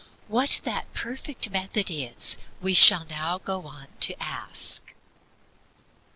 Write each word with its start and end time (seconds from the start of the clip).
What 0.27 0.61
that 0.63 0.91
perfect 0.95 1.51
method 1.51 1.91
is 1.91 2.37
we 2.59 2.73
shall 2.73 3.05
now 3.05 3.37
go 3.37 3.67
on 3.67 3.85
to 3.99 4.19
ask. 4.19 4.83
I. 4.97 6.01